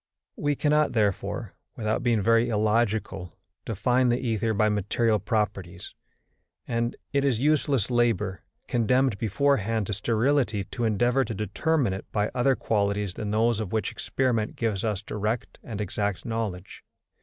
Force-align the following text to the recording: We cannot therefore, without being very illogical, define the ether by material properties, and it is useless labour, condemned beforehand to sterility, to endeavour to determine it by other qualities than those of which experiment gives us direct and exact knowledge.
We 0.35 0.55
cannot 0.55 0.93
therefore, 0.93 1.53
without 1.75 2.01
being 2.01 2.21
very 2.23 2.49
illogical, 2.49 3.37
define 3.65 4.09
the 4.09 4.17
ether 4.17 4.51
by 4.51 4.67
material 4.67 5.19
properties, 5.19 5.93
and 6.67 6.95
it 7.13 7.23
is 7.23 7.39
useless 7.39 7.91
labour, 7.91 8.41
condemned 8.67 9.19
beforehand 9.19 9.85
to 9.85 9.93
sterility, 9.93 10.63
to 10.63 10.85
endeavour 10.85 11.23
to 11.25 11.35
determine 11.35 11.93
it 11.93 12.11
by 12.11 12.29
other 12.33 12.55
qualities 12.55 13.13
than 13.13 13.29
those 13.29 13.59
of 13.59 13.71
which 13.73 13.91
experiment 13.91 14.55
gives 14.55 14.83
us 14.83 15.03
direct 15.03 15.59
and 15.63 15.79
exact 15.79 16.25
knowledge. 16.25 16.83